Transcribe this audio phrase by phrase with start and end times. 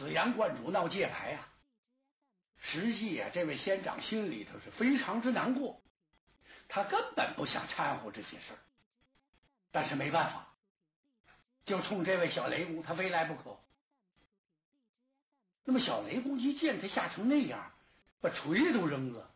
[0.00, 1.46] 紫阳观主闹界牌呀。
[2.56, 5.82] 实际呀，这位仙长心里头是非常之难过，
[6.68, 8.58] 他根本不想掺和这些事儿，
[9.70, 10.54] 但是没办法，
[11.66, 13.60] 就冲这位小雷公，他非来不可。
[15.64, 17.70] 那么小雷公一见他吓成那样，
[18.22, 19.30] 把锤子都扔了，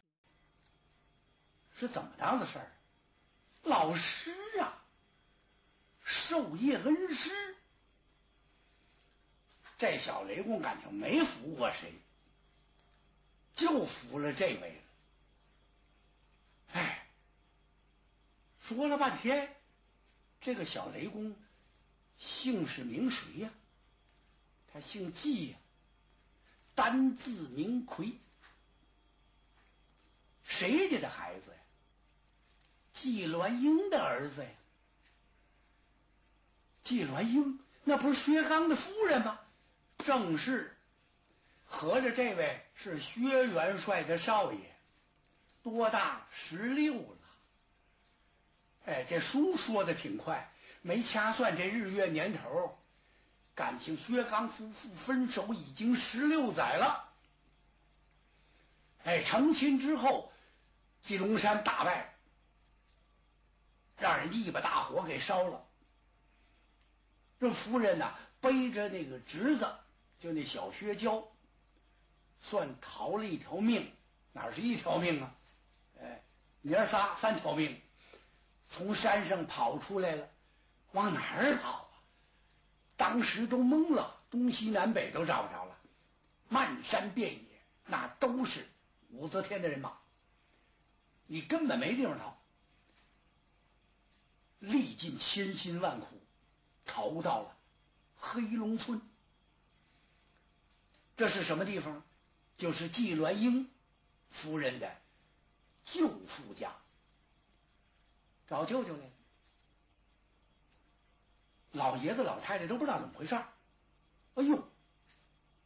[1.79, 2.73] 是怎么当的事儿？
[3.65, 4.83] 老师啊，
[6.03, 7.54] 授业恩师，
[9.85, 11.93] 这小雷公感情没服过谁。
[13.55, 14.83] 就服了这位了，
[16.73, 17.07] 哎，
[18.63, 19.55] 说了半天，
[20.41, 21.37] 这个小雷公
[22.17, 23.51] 姓氏名谁呀？
[24.73, 25.59] 他姓季呀，
[26.75, 28.15] 单字名奎，
[30.45, 31.57] 谁家的孩子呀？
[32.95, 34.51] 季鸾英的儿子呀。
[36.83, 39.39] 季鸾英那不是薛刚的夫人吗？
[39.99, 40.71] 正是。
[41.67, 44.59] 合着这位是薛元帅的少爷，
[45.63, 46.27] 多大？
[46.31, 47.17] 十六了。
[48.85, 52.79] 哎，这书说的挺快，没掐算这日月年头。
[53.57, 57.09] 感情薛刚夫妇分手已经十六载了。
[59.05, 60.33] 哎，成亲之后，
[61.03, 62.15] 金龙山大败，
[63.99, 65.67] 让人家一把大火给烧了。
[67.41, 69.73] 这夫人呢，背着那个侄子，
[70.25, 71.29] 就那小薛娇。
[72.41, 73.93] 算逃了一条命，
[74.33, 75.35] 哪是一条命啊？
[76.01, 76.23] 哎，
[76.63, 77.79] 娘仨三条命，
[78.71, 80.29] 从山上跑出来了，
[80.93, 81.93] 往哪儿跑啊？
[82.97, 85.77] 当时都懵了，东西南北都找不着了，
[86.49, 87.45] 漫山遍野，
[87.87, 88.67] 那都是
[89.11, 89.93] 武则天的人马，
[91.27, 92.37] 你根本没地方逃，
[94.59, 96.07] 历尽千辛万苦，
[96.87, 97.57] 逃到了
[98.19, 99.01] 黑龙村，
[101.17, 102.03] 这是什么地方？
[102.57, 103.69] 就是季鸾英
[104.31, 104.97] 夫人的
[105.83, 106.73] 舅父家，
[108.49, 109.03] 找舅舅来。
[111.73, 114.69] 老爷子老太太都不知道怎么回事哎呦，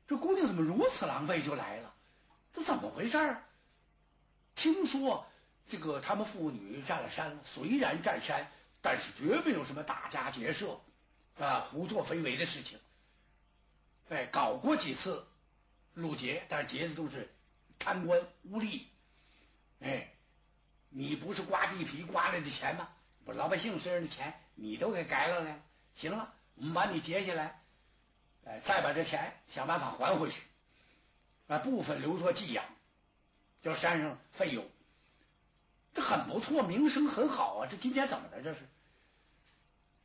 [0.07, 1.95] 这姑娘怎么如此狼狈就来了？
[2.55, 3.43] 这怎么回事啊？
[4.55, 5.27] 听说
[5.69, 10.81] 这个他们父女占了山，虽然占山，但是绝没有什么打家劫舍
[11.39, 12.81] 啊、胡作非为的事情。
[14.09, 15.27] 哎，搞过几次。
[15.99, 17.29] 路劫，但是劫的都是
[17.79, 18.83] 贪官污吏。
[19.81, 20.13] 哎，
[20.91, 22.89] 你不是刮地皮刮来的钱吗？
[23.25, 25.61] 不，老百姓身上的钱你都给改了来。
[25.95, 27.61] 行了，我们把你劫下来，
[28.45, 30.41] 哎，再把这钱想办法还回去。
[31.49, 32.65] 啊，部分留作寄养，
[33.61, 34.65] 叫山上费用。
[35.95, 37.69] 这很不错，名声很好啊。
[37.69, 38.41] 这今天怎么了？
[38.41, 38.61] 这是？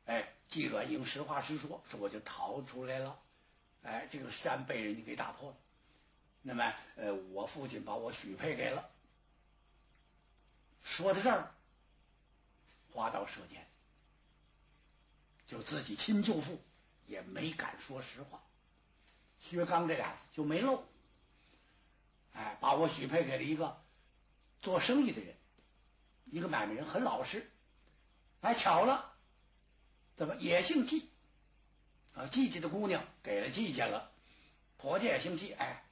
[0.06, 3.20] 哎，季鸾英实话实说，说我就逃出来了。
[3.84, 5.58] 哎，这个山被人家给打破了。
[6.46, 8.90] 那么，呃，我父亲把我许配给了。
[10.84, 11.50] 说到这儿，
[12.92, 13.66] 花刀舌剑，
[15.48, 16.62] 就自己亲舅父
[17.08, 18.44] 也没敢说实话。
[19.40, 20.84] 薛刚这俩字就没漏，
[22.34, 23.82] 哎，把我许配给了一个
[24.62, 25.38] 做生意的人，
[26.26, 27.50] 一个买卖人，很老实。
[28.42, 29.14] 哎，巧了，
[30.18, 31.10] 怎么也姓季？
[32.16, 34.12] 啊，季家的姑娘给了季家了，
[34.76, 35.83] 婆家也姓季，哎。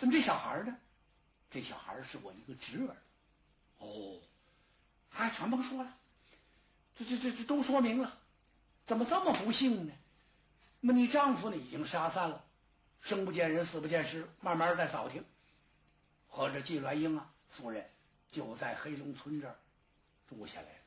[0.00, 0.76] 那这小孩呢？
[1.50, 2.96] 这小孩是我一个侄儿。
[3.78, 4.18] 哦，
[5.14, 5.94] 哎，全甭说了，
[6.96, 8.18] 这这这这都说明了，
[8.84, 9.92] 怎么这么不幸呢？
[10.80, 11.56] 那你丈夫呢？
[11.56, 12.44] 已经杀散了，
[13.00, 15.24] 生不见人，死不见尸，慢慢再扫听。
[16.28, 17.88] 合着季鸾英啊，夫人
[18.30, 19.56] 就在黑龙村这儿
[20.28, 20.78] 住下来了。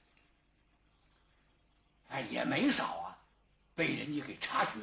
[2.10, 3.18] 哎，也没少啊，
[3.76, 4.82] 被人家给查询，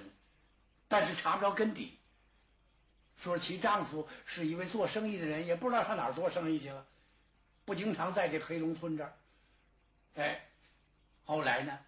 [0.89, 1.99] 但是查不着根底。
[3.23, 6.85] 说其丈夫是一位做生意的人，也不知道上哪儿做生意去了，
[7.65, 9.17] 不经常在这黑龙村这儿。
[10.17, 10.45] 哎，
[11.25, 11.79] 后来呢，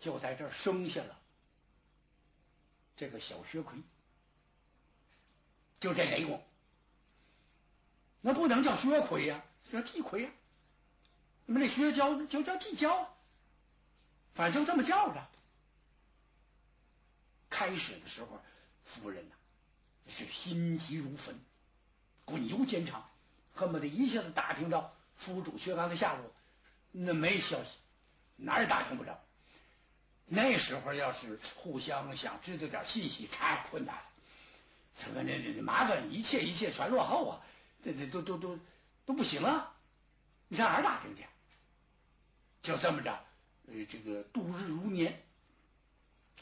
[0.00, 1.16] 就在这儿生下了
[2.96, 3.78] 这个小薛奎，
[5.78, 6.44] 就这雷公，
[8.20, 10.30] 那不能叫薛奎呀，叫季奎呀。
[11.46, 13.16] 那么这薛娇就叫季娇，
[14.34, 15.24] 反正就这么叫着。
[17.48, 18.42] 开始的时候，
[18.84, 19.36] 夫人呐。
[20.08, 21.38] 是心急如焚，
[22.24, 23.08] 滚油兼长，
[23.54, 26.32] 恨不得一下子打听到夫主薛刚的下落。
[26.90, 27.76] 那没消息，
[28.36, 29.20] 哪儿也打听不着。
[30.24, 34.02] 那时候要是互相想知道点信息，太困难了。
[34.98, 37.40] 这个那那麻烦，一切一切全落后啊！
[37.84, 38.58] 这这都都都
[39.06, 39.72] 都不行啊！
[40.48, 41.24] 你上哪儿打听去？
[42.62, 43.18] 就这么着，
[43.68, 45.22] 呃，这个度日如年，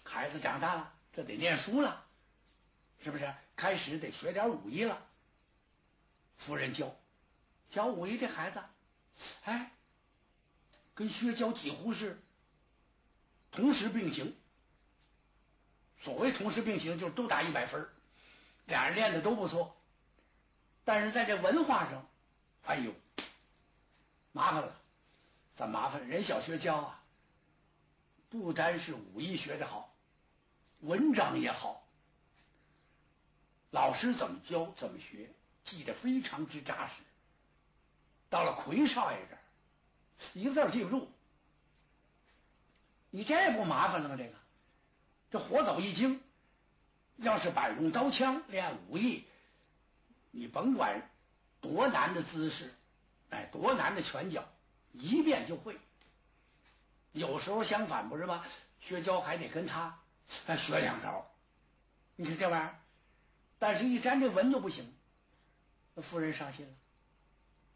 [0.05, 2.06] 孩子长大了，这得念书了。
[3.03, 3.33] 是不是？
[3.57, 5.03] 开始得学点武艺了。
[6.37, 6.95] 夫人教
[7.71, 8.63] 教武艺，这孩子，
[9.45, 9.73] 哎，
[10.95, 12.21] 跟薛娇几乎是
[13.51, 14.37] 同时并行。
[15.99, 17.89] 所谓同时并行，就是都打一百分，
[18.67, 19.75] 俩人练的都不错。
[20.85, 22.07] 但是在这文化上，
[22.67, 22.93] 哎呦，
[24.33, 24.77] 麻烦了，
[25.55, 26.07] 咱麻烦？
[26.07, 27.03] 人小薛娇啊，
[28.29, 29.95] 不单是武艺学的好，
[30.81, 31.86] 文章也好，
[33.76, 35.28] 老师怎么教怎么学，
[35.62, 36.94] 记得非常之扎实。
[38.31, 39.40] 到了魁少爷这儿，
[40.32, 41.06] 一个字记不住，
[43.11, 44.17] 你这不麻烦了吗？
[44.17, 44.32] 这个，
[45.31, 46.23] 这活走一惊，
[47.17, 49.26] 要是摆弄刀枪练武艺。
[50.31, 51.11] 你甭管
[51.61, 52.73] 多难的姿势，
[53.28, 54.49] 哎，多难的拳脚，
[54.94, 55.78] 一遍就会。
[57.12, 58.43] 有时候相反不是吗？
[58.81, 59.99] 薛娇还得跟他
[60.56, 61.31] 学两招。
[62.17, 62.81] 你看这玩意儿，
[63.58, 64.93] 但是一沾这文就不行。
[65.94, 66.73] 那夫人伤心了，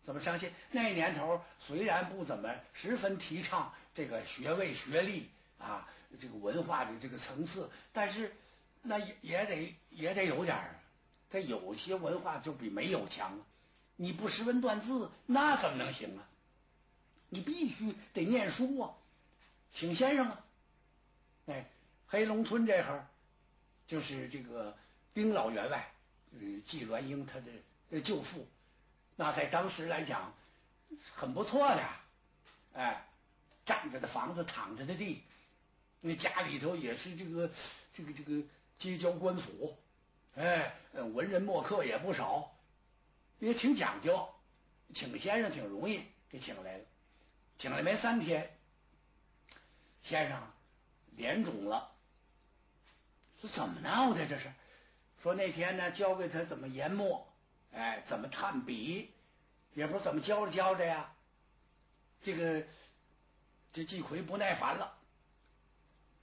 [0.05, 0.53] 怎么伤心？
[0.71, 5.29] 那年头虽然不怎么十分提倡这个学位、学历
[5.59, 5.89] 啊，
[6.21, 8.35] 这个文化的这个层次，但是
[8.83, 10.77] 那也也得也得有点儿。
[11.31, 13.47] 他有些文化就比没有强啊！
[13.95, 16.27] 你不识文断字，那怎么能行啊？
[17.29, 18.95] 你必须得念书啊，
[19.73, 20.45] 请先生啊！
[21.47, 21.71] 哎，
[22.09, 23.01] 黑龙村这会
[23.87, 24.77] 就是这个
[25.15, 25.93] 丁老员外，
[26.33, 27.41] 嗯，季鸾英他
[27.91, 28.47] 的舅父，
[29.17, 30.35] 那在当时来讲
[31.15, 31.83] 很不错的，
[32.75, 33.07] 哎，
[33.65, 35.23] 站着的房子，躺着的地，
[36.01, 37.51] 那家里头也是这个
[37.95, 38.43] 这个这个
[38.79, 39.77] 街交官府。
[40.37, 42.55] 哎，文人墨客也不少，
[43.41, 44.29] 也挺讲究。
[44.95, 46.85] 请先生挺容易，给请来了。
[47.59, 48.57] 请来没三天，
[50.03, 50.41] 先生
[51.17, 51.93] 脸肿了，
[53.41, 54.27] 说怎么闹的？
[54.27, 54.53] 这是
[55.23, 57.31] 说那天呢，教给他怎么研墨，
[57.73, 59.13] 哎，怎么炭笔，
[59.75, 61.13] 也不知怎么教着教着呀。
[62.23, 62.65] 这个
[63.73, 64.95] 这季奎不耐烦了，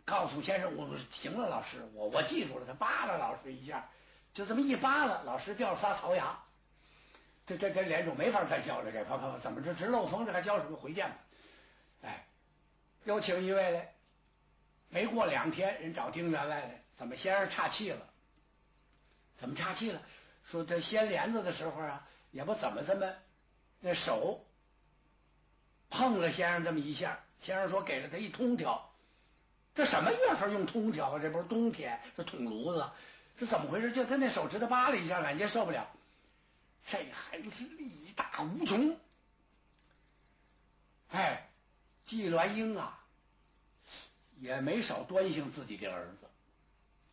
[0.05, 3.89] 告诉先生：“我行了，老师，我我记住了。”他扒拉老师一下。
[4.33, 6.43] 就这么一扒拉，老师掉了仨槽牙，
[7.47, 8.91] 这这这连主没法再教了。
[8.91, 10.25] 这啪啪怎么这直漏风？
[10.25, 11.15] 这还教什么回见吧？
[12.03, 12.27] 哎，
[13.05, 13.93] 又请一位来。
[14.89, 18.07] 没过两天，人找丁员外来，怎么先生岔气了？
[19.37, 20.01] 怎么岔气了？
[20.43, 23.13] 说这掀帘子的时候啊，也不怎么这么
[23.81, 24.45] 那手
[25.89, 27.19] 碰了先生这么一下。
[27.39, 28.91] 先生说给了他一通条。
[29.75, 31.19] 这什么月份用通条啊？
[31.19, 32.89] 这不是冬天，这捅炉子。
[33.37, 33.91] 这怎么回事？
[33.91, 35.87] 就他那手指头扒了一下，感觉受不了。
[36.85, 38.97] 这孩子是力大无穷。
[41.09, 41.49] 哎，
[42.05, 43.03] 季鸾英啊，
[44.39, 46.26] 也没少端详自己的儿子，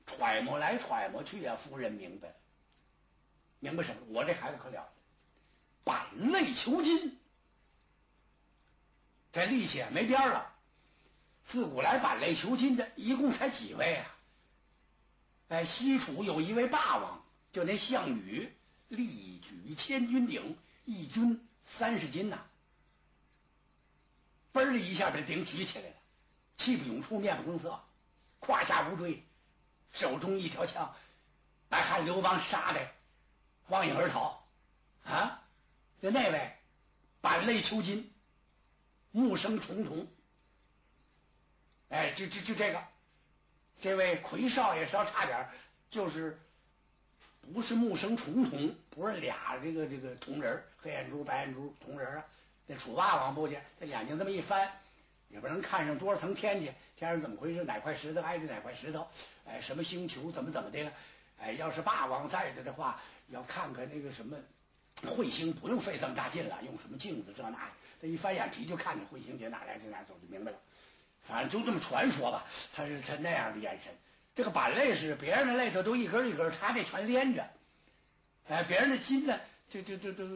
[0.06, 1.56] 揣摩来揣摩去啊。
[1.56, 2.34] 夫人明白，
[3.60, 4.02] 明白什么？
[4.08, 4.92] 我这孩子可了，
[5.84, 7.18] 板类求金，
[9.32, 10.52] 这力气也没边了。
[11.46, 14.10] 自古来板类求金的，一共才几位啊？
[15.48, 17.22] 哎，西楚有一位霸王，
[17.52, 18.50] 就那项羽，
[18.88, 22.38] 力举千钧鼎，一钧三十斤呐，
[24.54, 25.96] 嘣的一下把鼎举起来了，
[26.56, 27.84] 气不涌出，面不更色，
[28.40, 29.22] 胯下无锥，
[29.94, 30.94] 手中一条枪，
[31.70, 32.86] 把汉刘邦杀的
[33.68, 34.44] 望影而逃
[35.04, 35.40] 啊！
[36.02, 36.52] 就那位
[37.22, 38.12] 板泪求金，
[39.12, 40.06] 目生重瞳，
[41.88, 42.82] 哎，就就就这个。
[43.80, 45.48] 这位魁少爷稍差点，
[45.90, 46.40] 就是
[47.52, 52.24] 不是木生重瞳，不是俩这个这个铜人，黑眼珠白眼珠铜人啊。
[52.66, 54.80] 那楚霸王不去，他眼睛这么一翻，
[55.34, 56.72] 也不能看上多少层天去。
[56.96, 57.64] 天上怎么回事？
[57.64, 59.08] 哪块石头挨着哪块石头？
[59.46, 60.30] 哎，什么星球？
[60.30, 60.92] 怎么怎么的了？
[61.40, 64.38] 哎，要是霸王在这的话，要看看那个什么
[65.02, 70.58] 彗星，不用费这么大劲了，用什么镜子这那，他一翻眼皮就看见彗星，这哪来这哪走就明白了。
[71.24, 73.92] 反正就这么传说吧，他是他那样的眼神。
[74.36, 77.44] 这个板类是别人的肋头都一根一根，他这全连着。
[78.48, 80.28] 哎，别人的筋呢，就就就都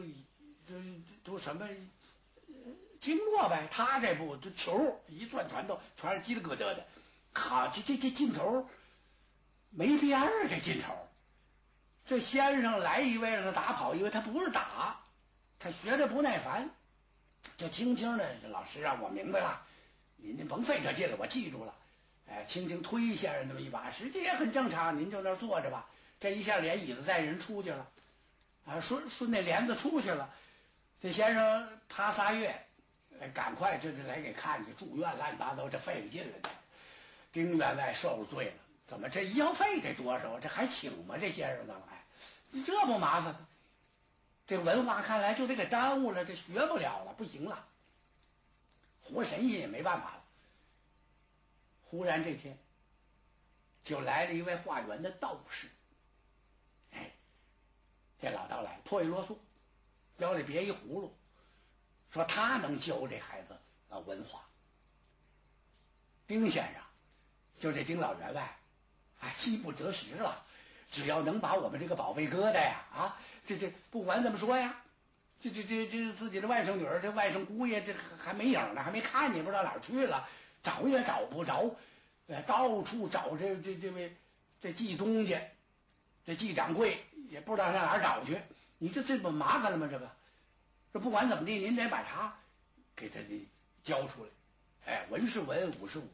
[0.67, 0.75] 都
[1.23, 1.67] 都什么
[2.99, 6.85] 经过呗，他这不就球一转船头，全是叽里咯噔的。
[7.33, 8.67] 好，这这这劲头
[9.69, 10.93] 没边儿，这劲头。
[12.05, 14.99] 这先生来一位让他打跑一位，他不是打，
[15.59, 16.69] 他学的不耐烦，
[17.57, 18.35] 就轻轻的。
[18.49, 19.61] 老师啊，我明白了。
[20.17, 21.75] 您您甭费这劲了，我记住了。
[22.27, 24.99] 哎，轻轻推先生那么一把，实际也很正常。
[24.99, 25.87] 您就那坐着吧。
[26.19, 27.87] 这一下连椅子带人出去了，
[28.65, 30.33] 啊，顺顺那帘子出去了。
[31.01, 32.65] 这先生趴仨月，
[33.27, 36.49] 赶快这就来给看去，住院乱七八糟，这费了劲了。
[37.31, 38.53] 丁员外受了罪了，
[38.87, 40.39] 怎么这医药费得多少？
[40.39, 41.17] 这还请吗？
[41.19, 41.75] 这先生呢？
[41.91, 42.03] 哎，
[42.65, 43.47] 这不麻烦吗？
[44.47, 47.67] 这文化看来就得给耽误了，这学不了了，不行了。
[49.03, 50.23] 活神仙也没办法了。
[51.89, 52.57] 忽然这天，
[53.83, 55.67] 就来了一位化缘的道士。
[56.91, 57.11] 哎，
[58.19, 59.35] 这老道来，破衣啰嗦，
[60.17, 61.15] 腰里别一葫芦，
[62.13, 63.57] 说他能教这孩子
[63.89, 64.41] 啊文化。
[66.27, 66.81] 丁先生，
[67.59, 68.57] 就这丁老员外，
[69.19, 70.43] 啊，饥不择食了。
[70.91, 74.81] 只要能把我们这个宝贝疙瘩呀，啊，这这不管怎么说呀，
[75.41, 80.27] 这这这这自己的外甥女儿，这外甥姑爷，这还没影呢，还没看见，不知道哪儿去了，
[80.63, 81.75] 找也找不着，
[82.27, 84.15] 呃，到处找这这这位
[84.61, 85.39] 这季东家，
[86.25, 88.41] 这季掌柜也不知道上哪儿找去。
[88.79, 89.87] 你这这不麻烦了吗？
[89.91, 90.09] 这个，
[90.93, 92.37] 这不管怎么地，您得把他
[92.95, 93.47] 给他的
[93.83, 94.29] 交出来。
[94.85, 96.07] 哎，文是文，武是武，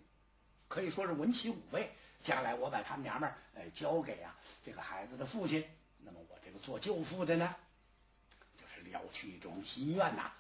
[0.68, 1.92] 可以说是文其武备。
[2.24, 5.64] 将来我把他们娘们儿呃交给啊这个孩子的父亲，
[6.00, 7.56] 那么我这个做舅父的呢，
[8.58, 10.32] 就是了去一种心愿呐。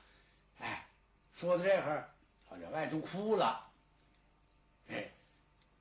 [0.60, 0.88] 哎，
[1.36, 2.10] 说到这会儿，
[2.50, 3.70] 老员外都哭了。
[4.90, 5.12] 哎，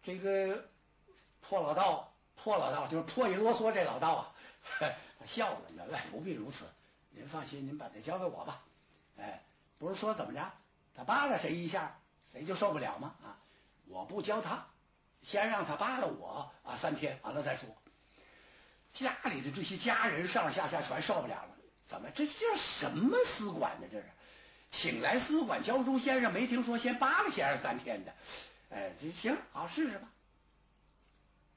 [0.02, 0.68] 这个
[1.40, 4.34] 破老道，破老道就是破衣啰嗦这老道啊，
[5.18, 5.70] 他笑了。
[5.74, 6.66] 员外不必如此，
[7.16, 8.62] 您放心，您把他交给我吧。
[9.16, 9.42] 哎，
[9.78, 10.52] 不是说怎么着，
[10.94, 11.96] 他扒拉谁一下，
[12.32, 13.14] 谁就受不了吗？
[13.22, 13.38] 啊，
[13.86, 14.66] 我不教他。
[15.22, 17.68] 先让他扒拉我啊，三天完了再说。
[18.92, 21.56] 家里的这些家人上下下全受不了了。
[21.86, 23.86] 怎么这叫什么私管呢？
[23.90, 24.10] 这是
[24.70, 28.12] 请来私管教书先生，没听说先扒拉先生三天的。
[28.70, 30.08] 哎，这行好试试吧。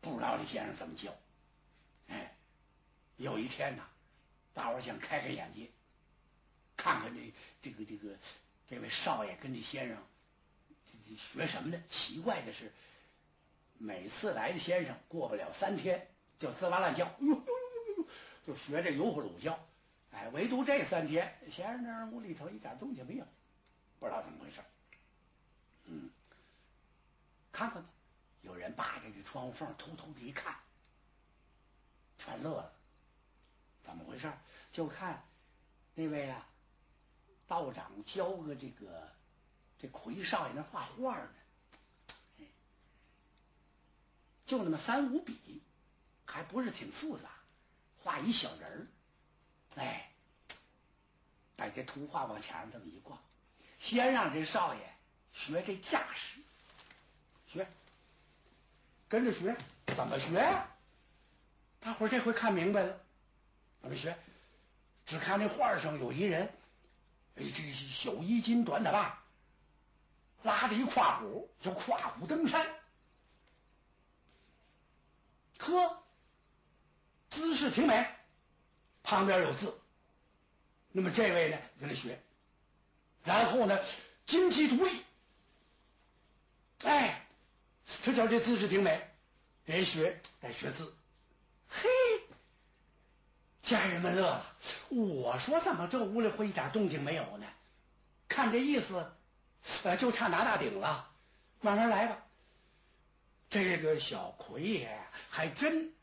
[0.01, 1.11] 不知道这先生怎么教。
[2.07, 2.35] 哎，
[3.17, 3.83] 有一天呐，
[4.57, 5.69] 大伙想开开眼界，
[6.75, 8.17] 看看这这个这个
[8.67, 9.97] 这位少爷跟这先生
[11.15, 11.83] 学什么呢？
[11.87, 12.73] 奇怪的是。
[13.79, 16.07] 每次来的先生，过不了三天
[16.39, 18.07] 就滋哇乱叫，呦呦呦呦呦，
[18.47, 19.63] 就学这油葫芦叫。
[20.11, 23.27] 哎，唯独这三天，先生那屋里头一点动静没有，
[23.99, 24.61] 不知道怎么回事。
[25.85, 26.09] 嗯，
[27.51, 27.89] 看看吧。
[28.41, 30.55] 有人扒着这窗户缝偷偷的一看，
[32.17, 32.73] 全乐了。
[33.87, 34.29] 怎么回事？
[34.73, 35.23] 就看
[35.95, 36.45] 那位啊，
[37.47, 39.09] 道长教个这个
[39.81, 41.29] 这魁少爷那画画呢。
[44.45, 45.61] 就那么三五笔，
[46.25, 47.29] 还不是挺复杂，
[48.01, 48.87] 画一小人儿，
[49.81, 50.09] 哎，
[51.57, 53.17] 把这图画往墙上这么一挂，
[53.79, 54.79] 先让这少爷
[55.33, 56.39] 学这架势，
[57.47, 57.67] 学，
[59.09, 60.69] 跟着学，怎么学呀？
[61.81, 63.01] 大伙儿这回看明白了，
[63.87, 64.17] 怎么学？
[65.05, 66.51] 只看那画上有一人，
[67.37, 69.17] 哎，这小衣襟短打扮，
[70.43, 72.67] 拉着一跨虎，叫跨虎登山。
[75.59, 76.03] 呵，
[77.29, 78.05] 姿势挺美，
[79.03, 79.79] 旁边有字。
[80.91, 82.21] 那么这位呢，跟他学，
[83.23, 83.79] 然后呢，
[84.25, 85.01] 金鸡独立，
[86.83, 87.25] 哎，
[88.03, 89.09] 这叫这姿势挺美，
[89.65, 90.93] 得学得学字。
[91.69, 91.87] 嘿，
[93.67, 94.55] 家人们乐了。
[94.87, 97.45] 我说怎么这屋里会一点动静没有呢？
[98.29, 99.11] 看这意思，
[99.83, 101.11] 呃，就差拿大顶了。
[101.59, 102.23] 慢慢来吧。
[103.49, 104.97] 这个小魁爷
[105.29, 105.93] 还真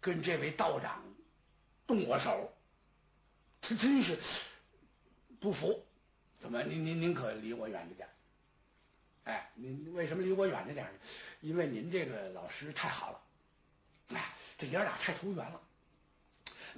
[0.00, 1.02] 跟这位道长
[1.88, 2.52] 动过手，
[3.60, 4.16] 他真是
[5.40, 5.84] 不服。
[6.38, 6.62] 怎么？
[6.62, 8.08] 您您您可离我远着点。
[9.24, 10.98] 哎，您为什么离我远着点呢？
[11.40, 13.20] 因为您这个老师太好了。
[14.14, 15.60] 哎，这爷俩太投缘了。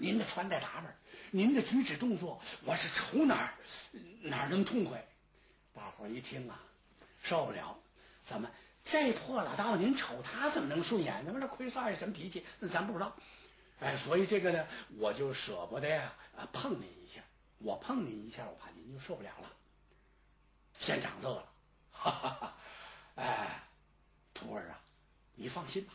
[0.02, 0.96] 您的穿戴打扮，
[1.30, 3.54] 您的举止动作，我是瞅哪儿
[4.22, 5.06] 哪儿能痛快。
[5.74, 6.58] 大伙一听啊，
[7.22, 7.78] 受不了。
[8.24, 8.50] 怎么？
[8.84, 11.24] 这破老道，您瞅他怎么能顺眼？
[11.24, 12.44] 他妈这亏少爷什么脾气？
[12.58, 13.16] 那咱不知道。
[13.78, 14.66] 哎，所以这个呢，
[14.98, 16.12] 我就舍不得呀，
[16.52, 17.20] 碰您一下。
[17.58, 19.52] 我碰您一下，我怕您就受不了了。
[20.80, 21.48] 县长乐了，
[21.92, 22.56] 哈哈哈！
[23.14, 23.62] 哎，
[24.34, 24.80] 徒儿啊，
[25.36, 25.94] 你放心吧，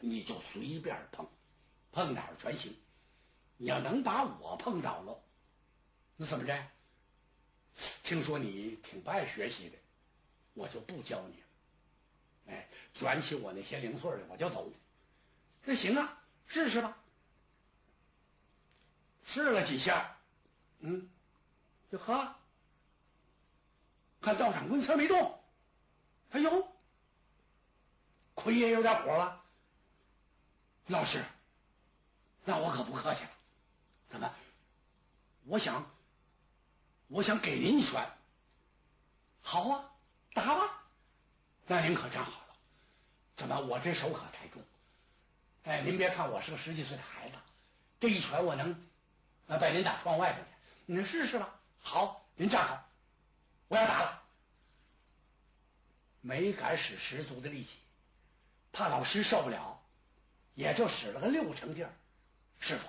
[0.00, 1.28] 你就随便碰，
[1.92, 2.76] 碰哪儿全行。
[3.56, 5.20] 你要能把我碰倒了，
[6.16, 6.66] 那怎么着？
[8.02, 9.78] 听说你挺不爱学习的，
[10.54, 11.46] 我就不教你了。
[12.48, 14.70] 哎，卷起我那些零碎的，我就走。
[15.64, 16.96] 那行啊，试试吧。
[19.24, 20.16] 试了几下，
[20.80, 21.08] 嗯，
[21.92, 22.34] 就呵，
[24.20, 25.38] 看道长纹丝没动。
[26.30, 26.66] 哎呦，
[28.34, 29.44] 奎爷有点火了。
[30.86, 31.22] 老师，
[32.48, 33.30] 那我可不客气了。
[34.08, 34.34] 怎么？
[35.44, 35.84] 我想，
[37.08, 38.10] 我想给您一拳。
[39.42, 39.92] 好啊，
[40.32, 40.82] 打吧。
[41.66, 42.56] 那您可站好了，
[43.36, 44.62] 怎么我这手可太重？
[45.64, 47.36] 哎，您别看我是个十几岁的孩子，
[48.00, 48.82] 这一拳我能
[49.46, 50.48] 把您打窗外头去。
[50.86, 51.54] 您试试吧。
[51.82, 52.88] 好，您站好，
[53.68, 54.22] 我要打了。
[56.22, 57.76] 没敢使十足的力气，
[58.72, 59.82] 怕老师受不了，
[60.54, 61.92] 也就使了个六成劲儿。
[62.60, 62.88] 师傅，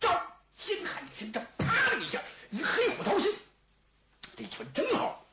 [0.00, 0.22] 招！
[0.56, 3.36] 心喊一声招，啪的一下，一黑虎掏心，
[4.36, 5.24] 这拳正好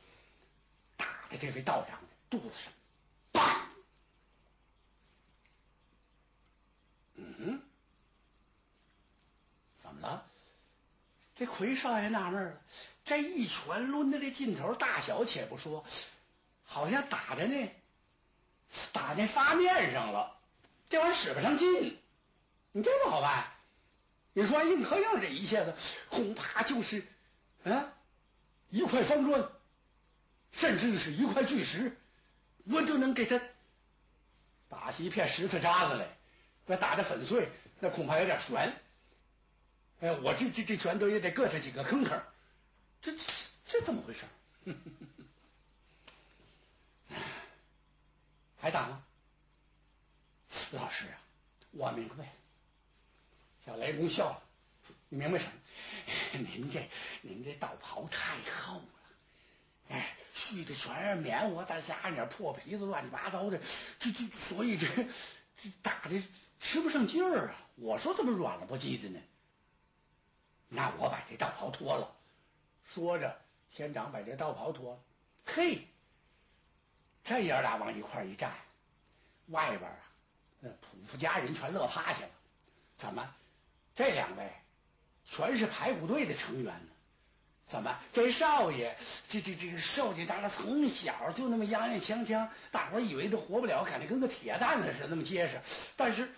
[0.96, 2.72] 打在这位道长的肚子上。
[3.32, 3.66] 啪！
[7.14, 7.62] 嗯，
[9.82, 10.26] 怎么了？
[11.36, 12.60] 这奎少爷纳闷了，
[13.04, 15.84] 这一拳抡的这劲头大小且不说，
[16.64, 17.74] 好像打在那
[18.92, 20.38] 打那发面上了，
[20.90, 21.98] 这玩意使不上劲。
[22.72, 23.53] 你这不好办，
[24.34, 25.72] 你说硬壳硬这一下子，
[26.10, 27.06] 恐怕就是
[27.62, 27.92] 啊
[28.68, 29.48] 一块方砖，
[30.52, 31.96] 甚至于是一块巨石，
[32.64, 33.40] 我就能给他
[34.68, 36.08] 打起一片石头渣子来。
[36.66, 37.48] 那打的粉碎，
[37.80, 38.74] 那恐怕有点悬。
[40.00, 42.20] 哎，我这这这拳头也得硌他几个坑坑，
[43.02, 43.22] 这这
[43.66, 44.24] 这怎么回事？
[48.60, 49.04] 还打吗？
[50.72, 51.20] 老师啊，
[51.72, 52.32] 我明白。
[53.64, 54.42] 小雷公笑了，
[55.08, 55.52] 你明白什么？
[56.38, 56.86] 您这
[57.22, 58.84] 您这道袍太厚了，
[59.88, 63.58] 哎，续的全是棉花，再加上点破皮子，乱七八糟的，
[63.98, 66.22] 这这所以这这打的
[66.60, 67.54] 吃不上劲儿啊！
[67.76, 69.20] 我说怎么软了不叽的呢？
[70.68, 72.14] 那我把这道袍脱了。
[72.84, 73.40] 说着，
[73.74, 75.00] 仙长把这道袍脱了。
[75.46, 75.86] 嘿，
[77.24, 78.52] 这爷俩往一块一站，
[79.46, 79.96] 外边啊，
[80.60, 82.30] 那仆妇家人全乐趴下了。
[82.96, 83.34] 怎么，
[83.94, 84.50] 这两位
[85.28, 86.92] 全是排骨队的成员呢？
[87.66, 88.96] 怎么，这少爷，
[89.28, 95.60] 这这这个瘦家咱俩从小就那么洋洋锵锵，大伙以为他活不了，感觉跟个铁蛋子似的那么结实。
[95.96, 96.30] 但是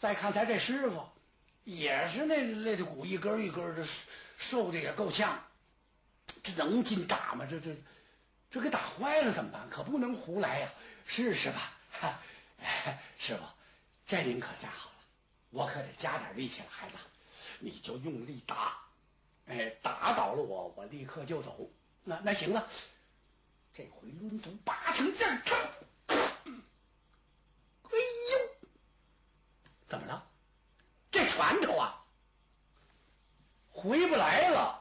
[0.00, 1.04] 再看他这师傅。
[1.64, 3.84] 也是那那的骨一根一根的，
[4.38, 5.42] 瘦的也够呛，
[6.44, 7.44] 这能进打吗？
[7.50, 7.74] 这这
[8.52, 9.68] 这给打坏了怎么办？
[9.68, 10.68] 可不能胡来呀！
[11.08, 12.20] 试试吧，哈，
[13.18, 13.42] 师傅，
[14.06, 14.95] 这您可站好了，
[15.56, 16.96] 我可得加点力气了，孩子，
[17.60, 18.76] 你就用力打，
[19.46, 21.70] 哎，打倒了我，我立刻就走。
[22.04, 22.68] 那那行了，
[23.72, 25.40] 这回抡足八成劲儿，
[27.84, 28.68] 哎呦，
[29.88, 30.26] 怎么了？
[31.10, 32.04] 这拳头啊，
[33.72, 34.75] 回不来了